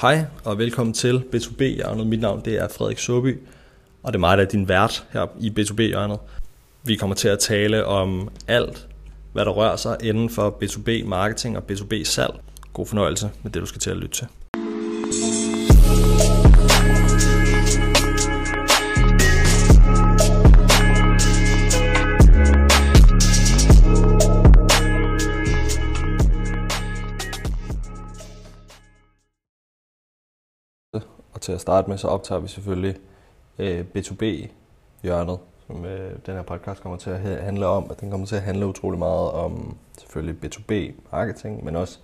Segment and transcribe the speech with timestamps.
[0.00, 2.06] Hej og velkommen til B2B-hjørnet.
[2.06, 3.40] Mit navn det er Frederik Søby,
[4.02, 6.18] og det er mig, der er din vært her i B2B-hjørnet.
[6.84, 8.88] Vi kommer til at tale om alt,
[9.32, 12.34] hvad der rører sig inden for B2B-marketing og B2B-salg.
[12.72, 14.26] God fornøjelse med det, du skal til at lytte til.
[31.40, 32.96] Og til at starte med, så optager vi selvfølgelig
[33.58, 37.90] øh, B2B-hjørnet, som øh, den her podcast kommer til at handle om.
[37.90, 41.98] Og den kommer til at handle utrolig meget om selvfølgelig B2B-marketing, men også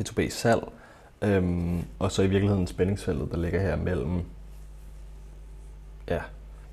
[0.00, 0.62] B2B-salg.
[1.22, 4.22] Øhm, og så i virkeligheden spændingsfeltet, der ligger her mellem
[6.08, 6.20] ja,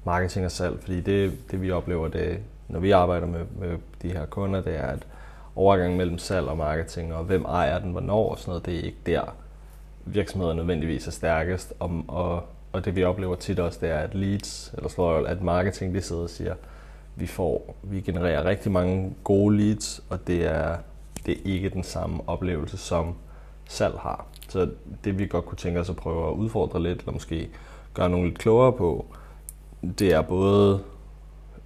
[0.06, 0.80] marketing og salg.
[0.82, 4.76] Fordi det, det vi oplever, det, når vi arbejder med, med de her kunder, det
[4.76, 5.08] er, at
[5.56, 8.82] overgangen mellem salg og marketing, og hvem ejer den, hvornår og sådan noget, det er
[8.84, 9.36] ikke der,
[10.06, 14.16] virksomheder nødvendigvis er stærkest, om, og, og det vi oplever tit også, det er, at
[14.16, 16.56] leads, eller slår, at marketing, de sidder og siger,
[17.16, 20.78] vi får, vi genererer rigtig mange gode leads, og det er,
[21.26, 23.16] det er ikke den samme oplevelse, som
[23.66, 24.26] salg har.
[24.50, 24.70] Så
[25.04, 27.50] det vi godt kunne tænke os at prøve at udfordre lidt, eller måske
[27.94, 29.06] gøre nogle lidt klogere på,
[30.00, 30.80] det er både,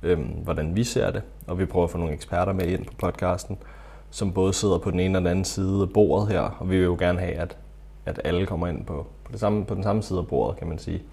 [0.03, 2.93] øhm, hvordan vi ser det, og vi prøver at få nogle eksperter med ind på
[2.97, 3.57] podcasten,
[4.09, 6.77] som både sidder på den ene og den anden side af bordet her, og vi
[6.77, 7.57] vil jo gerne have, at
[8.05, 10.67] at alle kommer ind på, på, det samme, på den samme side af bordet, kan
[10.67, 11.03] man sige.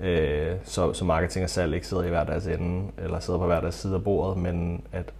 [0.00, 3.46] Øh, så, så marketing og salg ikke sidder i hver deres ende, eller sidder på
[3.46, 5.12] hver deres side af bordet, men at,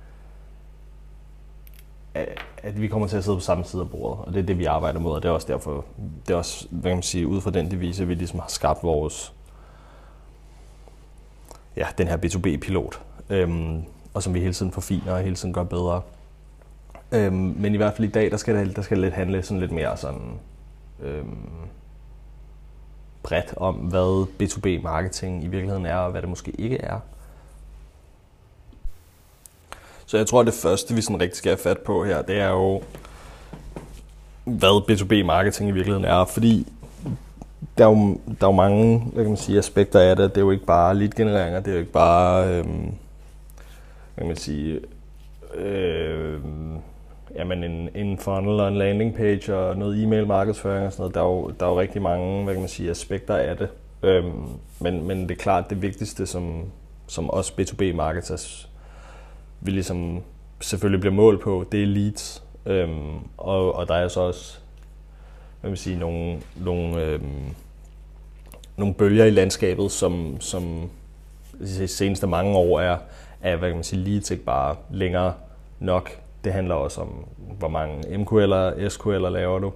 [2.63, 4.59] at, vi kommer til at sidde på samme side af bordet, og det er det,
[4.59, 5.85] vi arbejder mod, og det er også derfor,
[6.27, 8.83] det er også, hvad kan man sige, ud fra den devise, vi ligesom har skabt
[8.83, 9.33] vores,
[11.77, 13.01] ja, den her B2B-pilot,
[13.31, 13.85] øhm,
[14.15, 16.03] og som vi hele tiden forfiner og hele tiden gør bedre.
[17.13, 19.43] Øhm, men i hvert fald i dag, der skal det, der skal det lidt handle
[19.43, 20.39] sådan lidt mere sådan
[21.03, 21.49] øhm,
[23.23, 27.01] bredt om, hvad B2B-marketing i virkeligheden er, og hvad det måske ikke er.
[30.07, 32.41] Så jeg tror, at det første, vi sådan rigtig skal have fat på her, det
[32.41, 32.83] er jo,
[34.45, 36.73] hvad B2B-marketing i virkeligheden er, fordi
[37.79, 40.31] der er, jo, der er jo mange hvad kan man sige, aspekter af det.
[40.31, 42.95] Det er jo ikke bare lead-genereringer, det er jo ikke bare, øhm,
[44.15, 44.81] hvad kan man sige,
[45.57, 46.41] Øh,
[47.39, 51.15] jamen en, en funnel og en landing page og noget e-mail markedsføring og sådan noget.
[51.15, 53.69] Der er jo, der er jo rigtig mange hvad kan man sige, aspekter af det.
[54.03, 54.49] Øhm,
[54.81, 56.65] men, men det er klart, det vigtigste, som,
[57.07, 58.69] som os B2B marketers
[59.61, 60.23] vi ligesom
[60.61, 62.45] selvfølgelig bliver målt på, det er leads.
[62.67, 64.59] Øhm, og, og der er så også
[65.61, 67.55] hvad man sige, nogle, nogle, øhm,
[68.77, 70.91] nogle bølger i landskabet, som, som
[71.61, 72.99] de seneste mange år er,
[73.41, 75.35] er hvad kan man sige, leads ikke bare længere
[75.81, 76.11] nok
[76.47, 77.09] det handler også om,
[77.59, 79.73] hvor mange MQL'er, SQL'er laver du.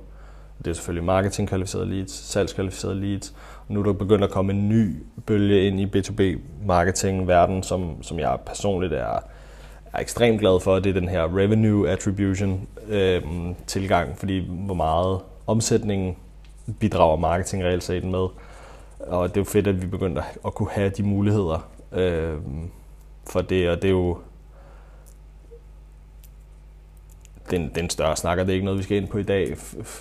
[0.58, 3.34] Det er selvfølgelig marketing-kvalificerede leads, salgskvalificerede leads.
[3.68, 8.18] Og nu er der begyndt at komme en ny bølge ind i B2B-marketing-verden, som, som
[8.18, 9.18] jeg personligt er,
[9.92, 10.78] er ekstremt glad for.
[10.78, 13.22] Det er den her revenue attribution øh,
[13.66, 16.16] tilgang, fordi hvor meget omsætningen
[16.78, 18.26] bidrager marketing reelt set med.
[18.98, 22.34] Og det er jo fedt, at vi begynder at kunne have de muligheder øh,
[23.30, 24.18] for det, og det er jo
[27.50, 29.56] den, den større snakker, det er ikke noget, vi skal ind på i dag,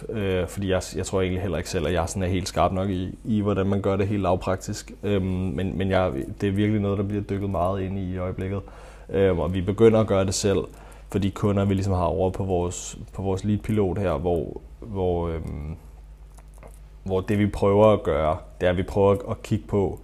[0.09, 2.71] øh, fordi jeg, jeg tror egentlig heller ikke selv, at jeg sådan er helt skarp
[2.71, 4.91] nok i, i hvordan man gør det helt lavpraktisk.
[5.03, 6.11] Øh, men men jeg,
[6.41, 8.61] det er virkelig noget, der bliver dykket meget ind i i øjeblikket.
[9.09, 10.59] Øh, og vi begynder at gøre det selv
[11.11, 15.27] for de kunder, vi ligesom har over på vores, på vores lead-pilot her, hvor, hvor,
[15.27, 15.41] øh,
[17.03, 19.99] hvor det vi prøver at gøre, det er, at vi prøver at kigge på,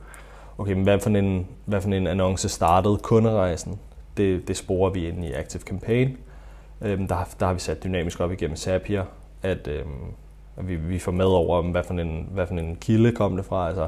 [0.57, 3.79] okay, men hvad for en, hvad for en annonce startede kunderejsen?
[4.17, 6.17] Det, det sporer vi ind i Active Campaign
[6.81, 9.06] Øhm, der, der har vi sat dynamisk op igennem Zapier,
[9.44, 9.90] at, øhm,
[10.58, 13.46] at vi, vi får med over, hvad for, en, hvad for en kilde kom det
[13.46, 13.68] fra.
[13.68, 13.88] Altså,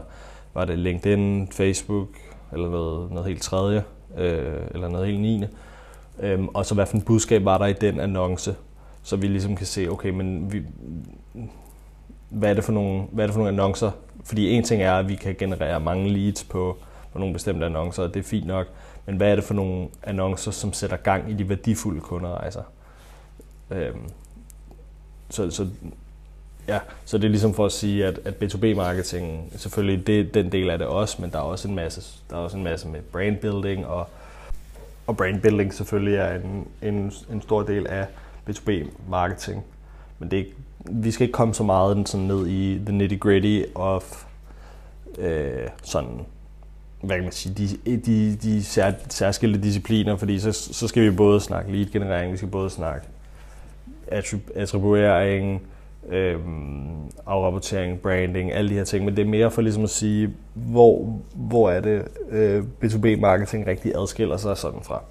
[0.53, 2.08] var det LinkedIn, Facebook
[2.53, 3.84] eller noget, noget helt tredje,
[4.18, 5.50] øh, eller noget helt niende.
[6.20, 8.56] Øhm, og så hvad for en budskab var der i den annonce,
[9.04, 10.64] så vi ligesom kan se, okay, men vi,
[12.30, 13.92] hvad er det for nogle, hvad er det for nogle annoncer?
[14.24, 16.78] Fordi en ting er, at vi kan generere mange leads på,
[17.13, 18.68] på nogle bestemte annoncer, og det er fint nok.
[19.06, 22.45] Men hvad er det for nogle annoncer, som sætter gang i de værdifulde kunderejser?
[22.45, 22.60] Altså?
[23.72, 24.10] Øhm,
[25.30, 25.68] så, så,
[26.68, 30.69] ja, så det er ligesom for at sige, at, at B2B-marketing, selvfølgelig det den del
[30.69, 33.02] af det også, men der er også en masse, der er også en masse med
[33.02, 34.08] brand building, og,
[35.08, 38.06] og brand building selvfølgelig er en, en, en stor del af
[38.50, 39.64] B2B-marketing.
[40.20, 40.44] Men det er,
[40.92, 44.25] vi skal ikke komme så meget sådan ned i the nitty-gritty of
[45.18, 46.25] øh, sådan
[47.02, 47.54] hvad kan man sige,
[47.86, 52.38] de, de, de sær, særskilte discipliner, fordi så, så skal vi både snakke lead-generering, vi
[52.38, 53.08] skal både snakke
[54.56, 55.62] attribuering,
[56.09, 56.39] øh,
[57.25, 61.19] afrapportering, branding, alle de her ting, men det er mere for ligesom at sige, hvor,
[61.36, 65.01] hvor er det øh, B2B-marketing rigtig adskiller sig sådan fra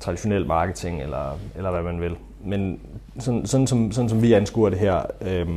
[0.00, 2.16] traditionel marketing, eller, eller hvad man vil.
[2.44, 2.80] Men
[3.18, 5.48] sådan, sådan, som, sådan som vi anskuer det her øh,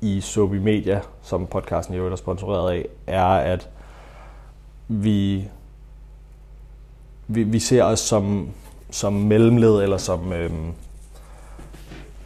[0.00, 3.68] i Sobi Media, som podcasten i øvrigt er sponsoreret af, er, at
[4.88, 5.48] vi,
[7.28, 8.48] vi, vi ser os som,
[8.90, 10.50] som mellemled, eller som, øh,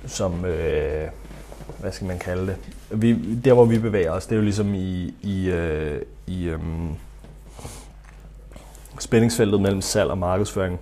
[0.06, 1.08] som øh,
[1.80, 2.56] hvad skal man kalde det?
[3.02, 6.58] Vi, der hvor vi bevæger os, det er jo ligesom i, i, øh, i øh,
[8.98, 10.80] spændingsfeltet mellem salg og markedsføring.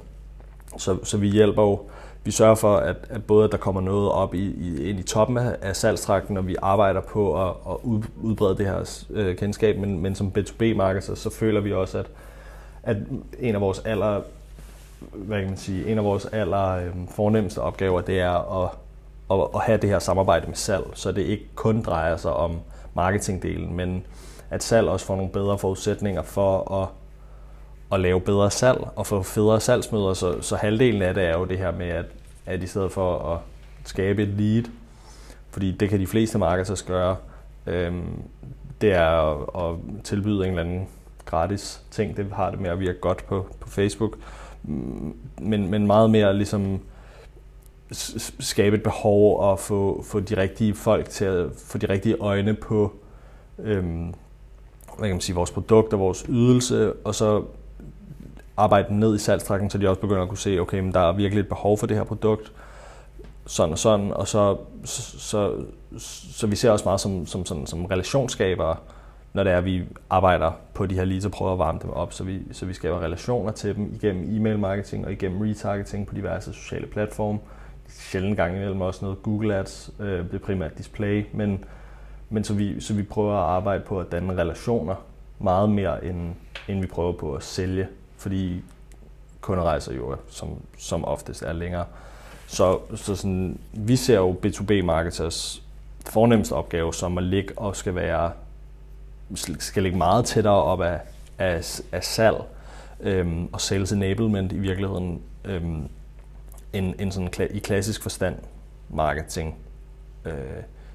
[0.79, 1.81] Så, så vi hjælper jo,
[2.25, 5.03] vi sørger for, at, at både at der kommer noget op i, i, ind i
[5.03, 7.76] toppen af, af salgstrakten, og vi arbejder på at, at
[8.23, 12.06] udbrede det her øh, kendskab, men, men som B2B-marked, så, så føler vi også, at,
[12.82, 12.97] at
[13.38, 14.20] en af vores aller,
[15.00, 18.70] hvad kan man sige, en af vores aller øh, fornemmeste opgaver, det er at
[19.30, 22.60] at, at have det her samarbejde med salg, så det ikke kun drejer sig om
[22.94, 24.06] marketingdelen, men
[24.50, 26.88] at salg også får nogle bedre forudsætninger for at,
[27.92, 30.14] at lave bedre salg og få federe salgsmøder.
[30.14, 32.04] Så, så halvdelen af det er jo det her med, at,
[32.46, 33.40] at i stedet for at
[33.84, 34.64] skabe et lead,
[35.50, 37.16] fordi det kan de fleste marketers gøre,
[37.66, 38.22] øhm,
[38.81, 40.88] det er at, at tilbyde en eller anden
[41.24, 42.16] gratis ting.
[42.16, 44.19] Det har det med at virke godt på, på Facebook.
[44.62, 46.81] Mm, men, men meget mere ligesom
[48.40, 52.55] skabe et behov og få, få de rigtige folk til at få de rigtige øjne
[52.55, 52.93] på
[53.58, 54.14] øhm,
[54.99, 57.44] hvad kan man sige, vores produkt og vores ydelse, og så
[58.56, 61.12] arbejde ned i salgstrækken, så de også begynder at kunne se, okay, men der er
[61.12, 62.52] virkelig et behov for det her produkt,
[63.46, 65.52] sådan og sådan, og så, så, så,
[66.32, 68.76] så vi ser også meget som, som, sådan, som relationsskabere,
[69.32, 71.91] når det er, at vi arbejder på de her leads og prøver at varme dem
[71.91, 76.06] op, så vi, så vi skaber relationer til dem igennem e-mail marketing og igennem retargeting
[76.06, 77.38] på diverse sociale platforme,
[77.88, 81.64] sjældent gang imellem også noget Google Ads, øh, det er primært display, men,
[82.31, 84.94] men så, vi, så vi prøver at arbejde på at danne relationer
[85.38, 86.35] meget mere, end,
[86.69, 88.64] end vi prøver på at sælge, fordi
[89.40, 90.49] kunderejser jo som,
[90.79, 91.85] som oftest er længere.
[92.46, 95.62] Så, så sådan, vi ser jo B2B-marketers
[96.06, 98.32] fornemmeste opgave som at ligge og skal være
[99.58, 101.00] skal ligge meget tættere op af,
[101.38, 102.37] af, af salg
[103.00, 105.23] øhm, og sales enablement i virkeligheden.
[105.44, 105.88] Øhm,
[106.73, 108.37] en, en sådan kla- i klassisk forstand
[108.88, 109.56] marketing,
[110.25, 110.35] øh,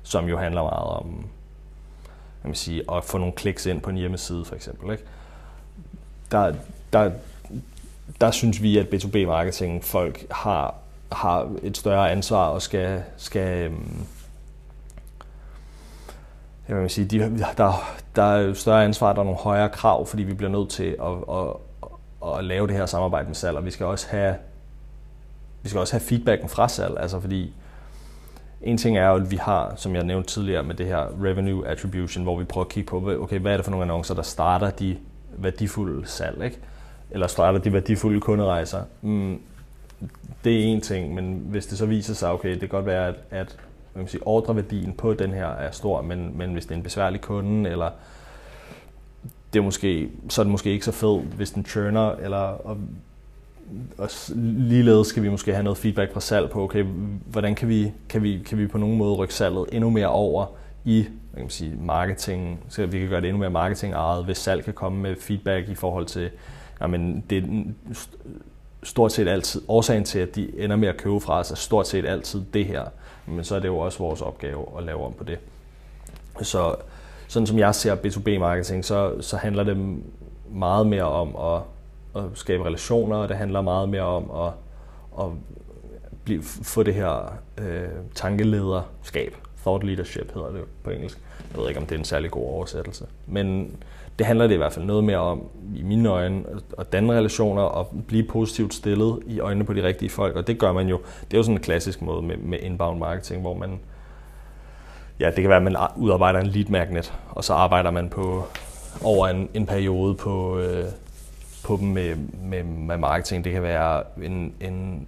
[0.03, 1.25] som jo handler meget om
[2.43, 4.91] jeg vil sige, at få nogle kliks ind på en hjemmeside for eksempel.
[4.91, 5.03] Ikke?
[6.31, 6.55] Der,
[6.93, 7.11] der,
[8.21, 10.75] der synes vi, at B2B-marketing folk har,
[11.11, 14.05] har et større ansvar og skal, skal øhm,
[16.67, 17.19] jeg vil sige, de,
[17.57, 20.95] der, der er større ansvar, der er nogle højere krav, fordi vi bliver nødt til
[21.01, 21.47] at, at,
[22.23, 24.35] at, at lave det her samarbejde med salg, og vi skal også have
[25.63, 27.53] vi skal også have feedbacken fra salg, altså fordi
[28.61, 31.67] en ting er jo, at vi har, som jeg nævnte tidligere, med det her revenue
[31.67, 34.21] attribution, hvor vi prøver at kigge på, okay, hvad er det for nogle annoncer, der
[34.21, 34.97] starter de
[35.37, 36.59] værdifulde salg, ikke?
[37.11, 38.83] eller starter de værdifulde kunderejser.
[39.01, 39.41] Mm,
[40.43, 43.07] det er en ting, men hvis det så viser sig, okay, det kan godt være,
[43.07, 43.57] at, at
[43.93, 46.83] man kan sige, ordreværdien på den her er stor, men, men hvis det er en
[46.83, 47.91] besværlig kunde, eller
[49.53, 52.77] det er måske, så er det måske ikke så fedt, hvis den churner, eller og
[53.97, 56.83] og ligeledes skal vi måske have noget feedback fra salg på, okay,
[57.25, 60.45] hvordan kan vi, kan vi, kan vi på nogen måde rykke salget endnu mere over
[60.85, 64.25] i hvad kan man sige, marketing, så vi kan gøre det endnu mere marketing ejet,
[64.25, 66.29] hvis salg kan komme med feedback i forhold til,
[66.81, 67.63] jamen det er
[68.83, 71.87] stort set altid, årsagen til, at de ender med at købe fra os, er stort
[71.87, 72.83] set altid det her,
[73.25, 75.39] men så er det jo også vores opgave at lave om på det.
[76.41, 76.75] Så
[77.27, 79.97] sådan som jeg ser B2B-marketing, så, så handler det
[80.51, 81.61] meget mere om at
[82.15, 84.53] at skabe relationer, og det handler meget mere om at,
[85.25, 85.31] at
[86.23, 89.35] blive, få det her øh, tankelederskab.
[89.61, 91.19] Thought leadership hedder det på engelsk.
[91.51, 93.05] Jeg ved ikke, om det er en særlig god oversættelse.
[93.27, 93.75] Men
[94.19, 95.43] det handler det i hvert fald noget mere om,
[95.75, 96.43] i mine øjne,
[96.79, 100.35] at danne relationer og blive positivt stillet i øjnene på de rigtige folk.
[100.35, 101.01] Og det gør man jo.
[101.21, 103.79] Det er jo sådan en klassisk måde med, med inbound marketing, hvor man
[105.19, 108.43] ja, det kan være, at man udarbejder en lead magnet, og så arbejder man på
[109.03, 110.85] over en, en periode på, øh,
[111.63, 113.43] på dem med, med, med marketing.
[113.43, 115.07] Det kan være en, en,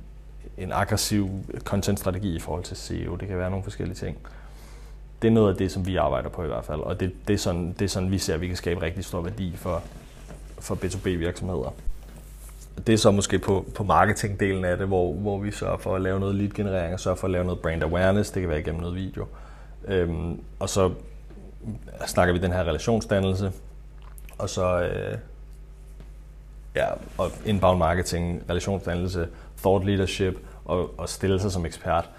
[0.58, 1.30] en aggressiv
[1.64, 3.16] content-strategi i forhold til SEO.
[3.16, 4.18] Det kan være nogle forskellige ting.
[5.22, 7.34] Det er noget af det, som vi arbejder på i hvert fald, og det, det,
[7.34, 9.84] er, sådan, det er sådan, vi ser, at vi kan skabe rigtig stor værdi for,
[10.60, 11.74] for B2B-virksomheder.
[12.88, 16.02] Det er så måske på, på marketingdelen af det, hvor, hvor vi sørger for at
[16.02, 18.32] lave noget lead-generering og sørger for at lave noget brand awareness.
[18.32, 19.26] Det kan være igennem noget video.
[19.88, 20.92] Øhm, og så
[22.08, 23.52] snakker vi den her relationsdannelse,
[24.38, 25.18] og så, øh,
[26.76, 26.86] ja,
[27.18, 29.28] og inbound marketing, relationsdannelse,
[29.58, 32.10] thought leadership og, og stille sig som ekspert.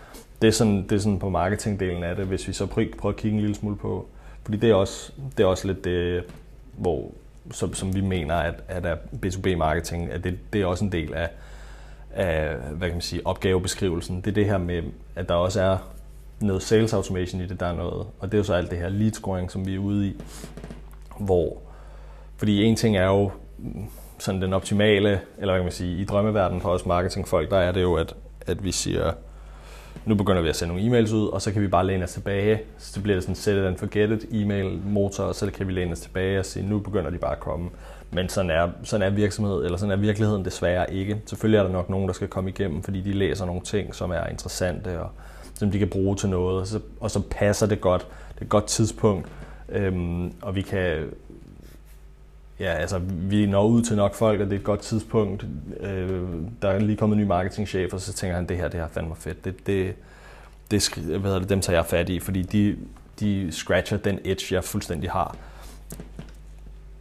[0.43, 3.13] det, er sådan, det er sådan på marketingdelen af det, hvis vi så prøver, prøver
[3.13, 4.09] at kigge en lille smule på,
[4.43, 6.25] fordi det er også, det er også lidt det,
[6.77, 7.11] hvor,
[7.51, 8.97] som, som vi mener, at, at er
[9.27, 11.31] B2B-marketing, at det, det er også en del af,
[12.15, 14.17] af hvad kan man sige, opgavebeskrivelsen.
[14.17, 14.83] Det er det her med,
[15.17, 15.79] at der også er
[16.41, 18.79] noget sales automation i det, der er noget, og det er jo så alt det
[18.79, 20.17] her lead scoring, som vi er ude i,
[21.19, 21.57] hvor,
[22.37, 23.31] fordi en ting er jo
[24.19, 27.73] sådan den optimale, eller hvad kan man sige, i drømmeverdenen for os marketingfolk, der er
[27.73, 28.15] det jo, at,
[28.47, 29.13] at vi siger,
[30.05, 32.13] nu begynder vi at sende nogle e-mails ud, og så kan vi bare læne os
[32.13, 32.61] tilbage.
[32.79, 35.93] Så det bliver sådan set and forget it e-mail motor, og så kan vi læne
[35.93, 37.71] os tilbage og sige, nu begynder de bare at komme.
[38.11, 41.21] Men sådan er, sådan er virksomhed, eller sådan er virkeligheden desværre ikke.
[41.27, 44.11] Selvfølgelig er der nok nogen, der skal komme igennem, fordi de læser nogle ting, som
[44.11, 45.11] er interessante, og
[45.55, 48.07] som de kan bruge til noget, og så, og så passer det godt.
[48.35, 49.29] Det er et godt tidspunkt,
[49.69, 51.05] øhm, og vi kan,
[52.61, 55.47] ja, altså, vi når ud til nok folk, og det er et godt tidspunkt.
[55.81, 56.23] Øh,
[56.63, 58.89] der er lige kommet en ny marketingchef, og så tænker han, det her, det her
[58.89, 59.45] fandme fedt.
[59.45, 59.95] Det, det,
[60.71, 62.77] det, hvad hedder det, dem tager jeg fat i, fordi de,
[63.21, 65.37] de scratcher den edge, jeg fuldstændig har.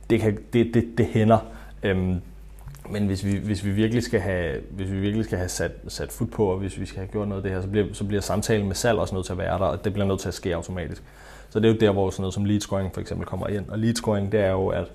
[0.09, 1.39] Det, kan, det, det, det hænder.
[1.83, 2.21] Øhm,
[2.89, 6.11] men hvis vi, hvis vi virkelig skal have, hvis vi virkelig skal have sat, sat
[6.11, 8.03] fod på, og hvis vi skal have gjort noget af det her, så bliver, så
[8.03, 10.27] bliver samtalen med salg også nødt til at være der, og det bliver nødt til
[10.27, 11.03] at ske automatisk.
[11.49, 13.69] Så det er jo der, hvor sådan noget som lead scoring for eksempel kommer ind.
[13.69, 14.85] Og lead scoring, det er jo, at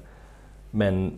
[0.72, 1.12] man,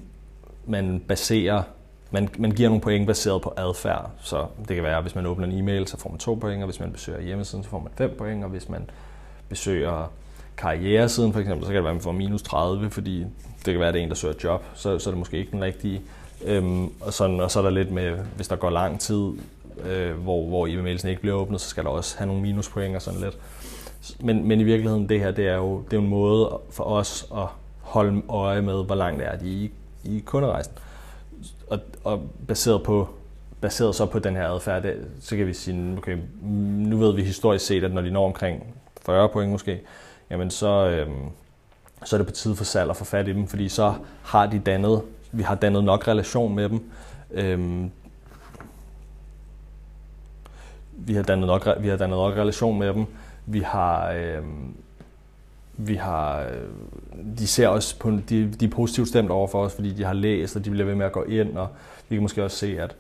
[0.67, 1.63] man baserer,
[2.11, 4.11] man, man giver nogle point baseret på adfærd.
[4.21, 6.63] Så det kan være, at hvis man åbner en e-mail, så får man to point,
[6.63, 8.91] og hvis man besøger hjemmesiden, så får man fem point, og hvis man
[9.49, 10.13] besøger
[10.57, 13.19] karrieresiden for eksempel, så kan det være, at man får minus 30, fordi
[13.67, 15.39] det kan være, at det er en, der søger job, så, så er det måske
[15.39, 16.01] ikke den rigtige.
[16.45, 19.33] Øhm, og, sådan, og så er der lidt med, hvis der går lang tid,
[19.85, 23.03] øh, hvor, hvor e-mailsen ikke bliver åbnet, så skal der også have nogle minuspoint og
[23.03, 23.39] sådan lidt.
[24.21, 27.27] Men, men i virkeligheden, det her, det er jo det er en måde for os
[27.37, 27.47] at
[27.93, 29.71] holde øje med, hvor langt er de i,
[30.05, 30.73] i kunderejsen.
[31.71, 33.09] Og, og baseret på
[33.61, 37.23] baseret så på den her adfærd, det, så kan vi sige, okay, nu ved vi
[37.23, 38.75] historisk set, at når de når omkring
[39.07, 39.81] 40 point måske,
[40.31, 41.29] jamen så, øhm,
[42.05, 44.47] så er det på tide for salg at få fat i dem, fordi så har
[44.47, 46.91] de dannet, vi har dannet nok relation med dem.
[47.31, 47.91] Øhm,
[50.93, 53.07] vi har dannet nok, vi har dannet nok relation med dem.
[53.47, 54.77] Vi har, øhm,
[55.77, 56.69] vi har, øh,
[57.39, 60.13] de ser også på, de, de er positivt stemt over for os, fordi de har
[60.13, 61.69] læst, og de bliver ved med at gå ind, og
[62.09, 62.97] vi kan måske også se, at,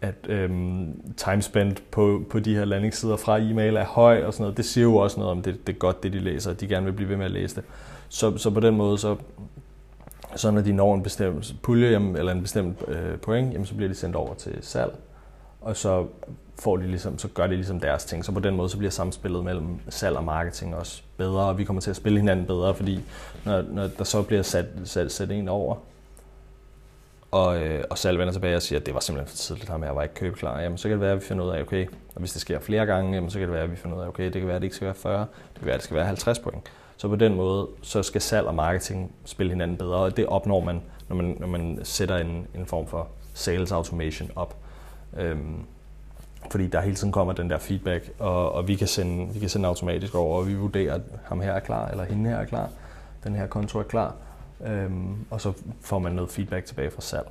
[0.00, 4.56] at øhm, timespent på, på de her landingssider fra e-mail er høj og sådan noget.
[4.56, 6.68] Det siger jo også noget om, det, det er godt, det de læser, og de
[6.68, 7.64] gerne vil blive ved med at læse det.
[8.08, 9.16] Så, så på den måde, så,
[10.36, 13.74] så når de når en bestemt pulje jamen, eller en bestemt øh, point, jamen, så
[13.74, 14.92] bliver de sendt over til salg,
[15.66, 16.06] og så
[16.58, 18.24] får de ligesom, så gør de ligesom deres ting.
[18.24, 21.64] Så på den måde så bliver samspillet mellem salg og marketing også bedre, og vi
[21.64, 23.00] kommer til at spille hinanden bedre, fordi
[23.44, 25.76] når, når der så bliver sat, sat, sat en over,
[27.30, 29.84] og, øh, og salg vender tilbage og siger, at det var simpelthen for tidligt ham,
[29.84, 31.86] jeg var ikke købeklar, jamen så kan det være, at vi finder ud af, okay,
[31.86, 34.02] og hvis det sker flere gange, jamen, så kan det være, at vi finder ud
[34.02, 35.78] af, okay, det kan være, at det ikke skal være 40, det kan være, at
[35.78, 36.62] det skal være 50 point.
[36.96, 40.60] Så på den måde, så skal salg og marketing spille hinanden bedre, og det opnår
[40.60, 44.56] man, når man, når man sætter en, en form for sales automation op.
[45.18, 45.64] Øhm,
[46.50, 49.48] fordi der hele tiden kommer den der feedback, og, og vi, kan sende, vi kan
[49.48, 52.44] sende automatisk over, og vi vurderer, at ham her er klar, eller hende her er
[52.44, 52.68] klar,
[53.24, 54.14] den her konto er klar,
[54.66, 57.26] øhm, og så får man noget feedback tilbage fra salg.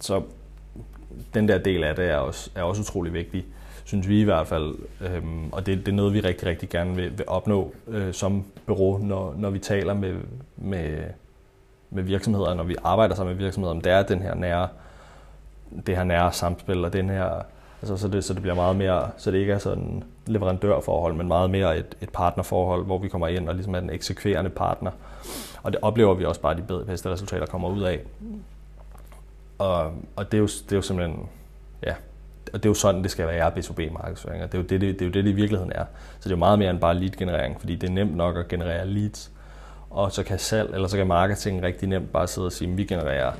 [0.00, 0.22] Så
[1.34, 3.44] den der del af det er også, er også utrolig vigtig,
[3.84, 6.94] synes vi i hvert fald, øhm, og det, det er noget, vi rigtig, rigtig gerne
[6.94, 10.14] vil, vil opnå øh, som bureau, når, når vi taler med,
[10.56, 10.98] med,
[11.90, 14.68] med virksomheder, når vi arbejder sammen med virksomheder, om det er den her nære,
[15.86, 17.42] det her nære samspil, og den her
[17.82, 21.28] Altså, så, det, så det bliver meget mere, så det ikke er sådan leverandørforhold, men
[21.28, 24.90] meget mere et, et partnerforhold, hvor vi kommer ind og ligesom er den eksekverende partner.
[25.62, 28.00] Og det oplever vi også bare de bedste resultater kommer ud af.
[29.58, 31.28] Og, og det, er jo, det er jo simpelthen,
[31.82, 31.94] ja,
[32.52, 34.80] og det er jo sådan, det skal være B2B-markedsføring, og det er, jo det, det,
[34.80, 35.84] det er jo det, det i virkeligheden er.
[36.20, 38.48] Så det er jo meget mere end bare lead-generering, fordi det er nemt nok at
[38.48, 39.30] generere leads,
[39.90, 42.76] og så kan salg, eller så kan marketing rigtig nemt bare sidde og sige, at
[42.76, 43.32] vi genererer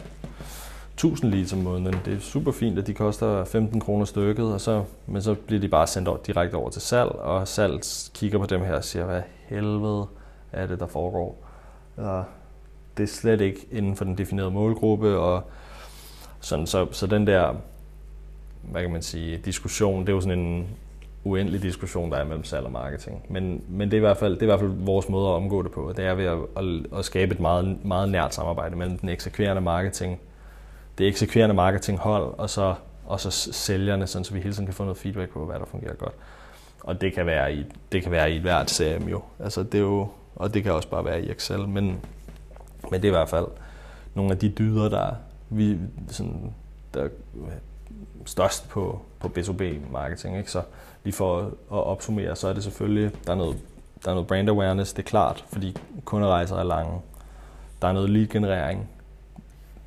[0.95, 1.97] 1000 leads om måneden.
[2.05, 5.61] Det er super fint, at de koster 15 kroner stykket, og så, men så bliver
[5.61, 7.81] de bare sendt over, direkte over til salg, og salg
[8.15, 10.07] kigger på dem her og siger, hvad helvede
[10.53, 11.37] er det, der foregår.
[11.97, 12.25] Og
[12.97, 15.43] det er slet ikke inden for den definerede målgruppe, og
[16.41, 17.55] sådan, så, så den der,
[18.63, 20.69] hvad kan man sige, diskussion, det er jo sådan en
[21.25, 23.27] uendelig diskussion, der er mellem salg og marketing.
[23.29, 25.33] Men, men det, er i hvert fald, det er i hvert fald vores måde at
[25.33, 25.93] omgå det på.
[25.97, 29.63] Det er ved at, at, at skabe et meget, meget nært samarbejde mellem den eksekverende
[29.63, 30.21] marketing,
[30.99, 32.75] det eksekverende marketinghold, og så,
[33.07, 35.65] og så sælgerne, sådan, så vi hele tiden kan få noget feedback på, hvad der
[35.65, 36.15] fungerer godt.
[36.81, 39.23] Og det kan være i, det kan være i hvert CRM jo.
[39.39, 40.09] Altså, det er jo.
[40.37, 41.85] Og det kan også bare være i Excel, men,
[42.91, 43.47] men det er i hvert fald
[44.15, 45.11] nogle af de dyder, der,
[45.51, 46.55] vi, sådan,
[46.95, 47.09] der
[48.27, 50.39] størst på, på B2B-marketing.
[50.39, 50.51] Ikke?
[50.51, 50.63] Så
[51.05, 51.53] lige for at, at
[51.85, 53.57] opsummere, så er det selvfølgelig, der er, noget,
[54.05, 57.01] der er noget brand awareness, det er klart, fordi kunderejser er lange.
[57.83, 58.89] Der er noget lead-generering,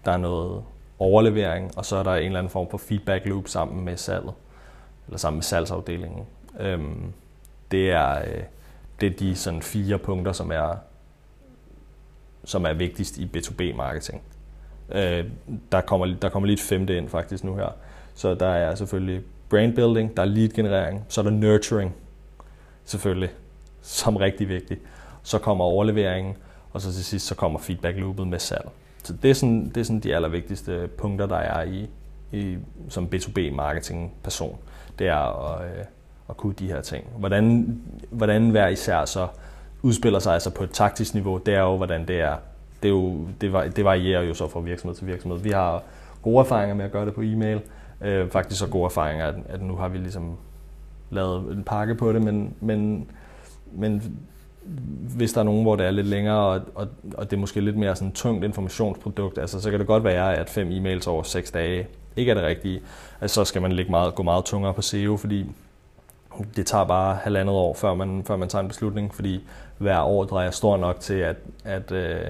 [0.05, 0.63] der er noget
[0.99, 4.33] overlevering, og så er der en eller anden form for feedback loop sammen med salget,
[5.07, 6.25] eller sammen med salgsafdelingen.
[6.59, 7.13] Øhm,
[7.71, 8.43] det, er, øh,
[9.01, 10.75] det er de sådan fire punkter, som er,
[12.43, 14.21] som er vigtigst i B2B-marketing.
[14.91, 15.25] Øh,
[15.71, 17.69] der, kommer, der kommer lige et femte ind faktisk nu her.
[18.13, 21.95] Så der er selvfølgelig brand building, der er lead generering, så er der nurturing
[22.85, 23.29] selvfølgelig,
[23.81, 24.81] som rigtig vigtigt.
[25.23, 26.37] Så kommer overleveringen,
[26.73, 28.69] og så til sidst så kommer feedback loopet med salg.
[29.05, 31.89] Så det er sådan, det er sådan de allervigtigste punkter, der er i,
[32.31, 32.57] i
[32.89, 34.57] som B2B marketing person.
[34.99, 35.85] Det er at, øh,
[36.29, 37.07] at kunne de her ting.
[37.17, 37.77] Hvordan,
[38.09, 39.27] hvordan hver især så
[39.81, 42.35] udspiller sig altså på et taktisk niveau, det er jo, hvordan det er.
[42.83, 45.39] Det, er jo, det, det varierer jo så fra virksomhed til virksomhed.
[45.39, 45.83] Vi har
[46.21, 47.61] gode erfaringer med at gøre det på e-mail.
[48.01, 50.37] Øh, faktisk så gode erfaringer, at, at nu har vi ligesom
[51.09, 53.09] lavet en pakke på det, men, men,
[53.71, 54.17] men
[55.15, 57.61] hvis der er nogen, hvor det er lidt længere, og, og, og det er måske
[57.61, 61.23] lidt mere sådan tungt informationsprodukt, altså, så kan det godt være, at fem e-mails over
[61.23, 62.81] seks dage ikke er det rigtige.
[63.21, 65.45] Altså, så skal man ligge meget, gå meget tungere på SEO, fordi
[66.55, 69.43] det tager bare halvandet år, før man, før man tager en beslutning, fordi
[69.77, 72.21] hver år jeg stor nok til, at, at, øh,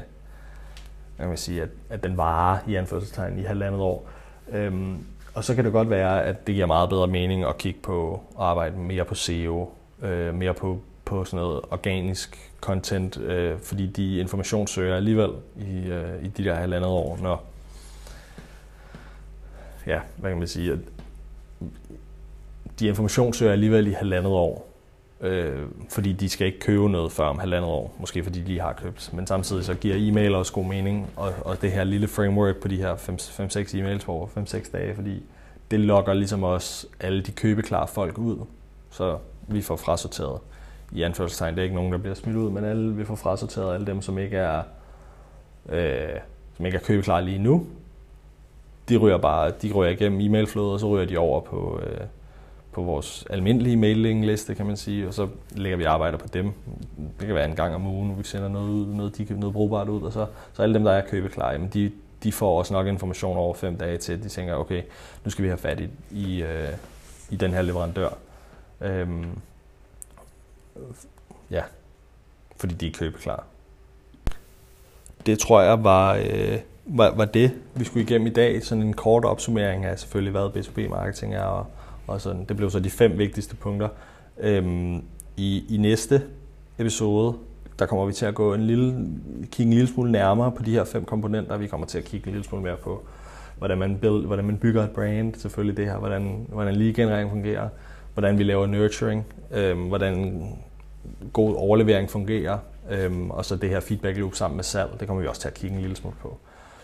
[1.20, 4.10] jeg vil sige, at, at den varer i anførselstegn i halvandet år.
[4.52, 4.98] Øhm,
[5.34, 8.14] og så kan det godt være, at det giver meget bedre mening at kigge på
[8.14, 9.70] at arbejde mere på SEO,
[10.02, 16.26] øh, mere på, på sådan noget organisk content, øh, fordi de informationssøger alligevel i, øh,
[16.26, 17.46] i de der halvandet år, når
[19.88, 20.80] ja, hvad kan man sige, at
[22.80, 24.68] de informationssøger alligevel i halvandet år,
[25.22, 28.62] øh, fordi de skal ikke købe noget før om halvandet år, måske fordi de lige
[28.62, 29.14] har købt.
[29.14, 32.68] Men samtidig så giver e-mail også god mening, og, og det her lille framework på
[32.68, 35.24] de her 5-6 e-mails på 5-6 dage, fordi
[35.72, 38.46] det lokker ligesom også alle de købeklare folk ud,
[38.92, 40.40] så vi får frasorteret
[40.92, 41.54] i anførselstegn.
[41.54, 44.02] Det er ikke nogen, der bliver smidt ud, men alle, vi får frasorteret alle dem,
[44.02, 44.62] som ikke er,
[45.70, 46.20] øh,
[46.58, 47.68] som ikke er købeklar lige nu.
[48.90, 52.02] De ryger bare de ryger igennem e-mailflowet, og så ryger de over på, øh,
[52.72, 56.52] på vores almindelige mailingliste, kan man sige, og så lægger vi arbejder på dem.
[57.20, 59.90] Det kan være en gang om ugen, vi sender noget, ud, noget, de, noget brugbart
[59.90, 61.92] ud, og så, så alle dem, der er købeklar, jamen de,
[62.24, 64.82] de får også nok information over fem dage til, at de tænker, okay,
[65.24, 66.70] nu skal vi have fat i, i, øh,
[67.30, 68.10] i den her leverandør.
[68.82, 69.26] Øhm,
[71.52, 71.64] ja,
[72.58, 73.44] fordi de er købeklar.
[75.26, 78.64] Det tror jeg var, øh, var, var det, vi skulle igennem i dag.
[78.64, 81.66] Sådan en kort opsummering af selvfølgelig, hvad B2B-marketing er, og,
[82.08, 82.46] og sådan.
[82.46, 83.90] det blev så de fem vigtigste punkter.
[84.38, 85.04] Øhm,
[85.38, 86.22] i, I næste
[86.78, 87.36] episode,
[87.80, 89.10] der kommer vi til at gå en lille,
[89.52, 91.58] kigge en lille smule nærmere på de her fem komponenter.
[91.58, 93.04] Vi kommer til at kigge en lille smule mere på,
[93.58, 97.70] hvordan man, build, hvordan man bygger et brand, selvfølgelig det her, hvordan, hvordan lead-generering fungerer,
[98.16, 100.48] hvordan vi laver nurturing, øhm, hvordan
[101.34, 102.58] god overlevering fungerer,
[102.90, 105.48] øhm, og så det her feedback loop sammen med salg, det kommer vi også til
[105.48, 106.38] at kigge en lille smule på.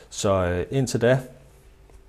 [0.09, 1.19] Så øh, indtil da,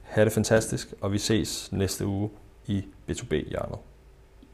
[0.03, 2.31] have det fantastisk, og vi ses næste uge
[2.67, 3.79] i B2B-hjørnet.